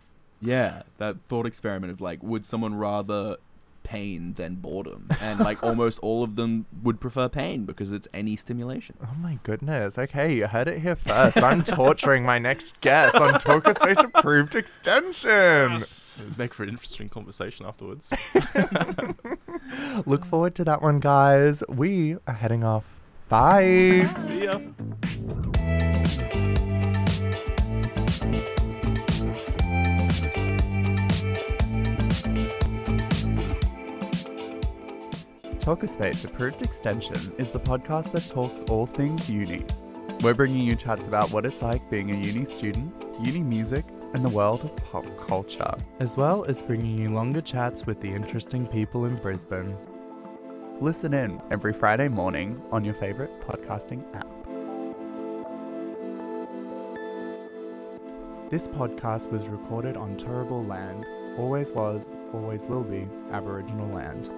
[0.40, 3.36] yeah, that thought experiment of like, would someone rather
[3.82, 5.08] pain than boredom?
[5.20, 8.96] And like, almost all of them would prefer pain because it's any stimulation.
[9.02, 9.98] oh my goodness.
[9.98, 11.38] Okay, you heard it here first.
[11.42, 15.72] I'm torturing my next guest on Talkerspace Approved Extension.
[15.76, 18.12] It'd make for an interesting conversation afterwards.
[20.06, 21.62] Look forward to that one, guys.
[21.68, 22.84] We are heading off.
[23.28, 24.08] Bye.
[24.26, 24.58] See ya.
[35.68, 39.66] Talkerspace Approved Extension is the podcast that talks all things uni.
[40.22, 44.24] We're bringing you chats about what it's like being a uni student, uni music, and
[44.24, 48.66] the world of pop culture, as well as bringing you longer chats with the interesting
[48.66, 49.76] people in Brisbane.
[50.80, 54.26] Listen in every Friday morning on your favorite podcasting app.
[58.50, 61.04] This podcast was recorded on Turrbal land,
[61.36, 64.30] always was, always will be Aboriginal land.